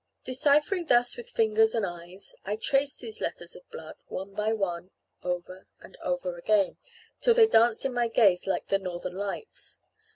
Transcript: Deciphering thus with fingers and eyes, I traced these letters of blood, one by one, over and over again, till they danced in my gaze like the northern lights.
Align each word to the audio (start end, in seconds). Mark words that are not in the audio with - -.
Deciphering 0.23 0.87
thus 0.87 1.15
with 1.15 1.29
fingers 1.29 1.75
and 1.75 1.85
eyes, 1.85 2.33
I 2.43 2.55
traced 2.55 3.01
these 3.01 3.21
letters 3.21 3.55
of 3.55 3.69
blood, 3.69 3.97
one 4.07 4.33
by 4.33 4.51
one, 4.51 4.89
over 5.21 5.67
and 5.79 5.95
over 6.01 6.39
again, 6.39 6.77
till 7.19 7.35
they 7.35 7.45
danced 7.45 7.85
in 7.85 7.93
my 7.93 8.07
gaze 8.07 8.47
like 8.47 8.65
the 8.69 8.79
northern 8.79 9.13
lights. 9.13 9.77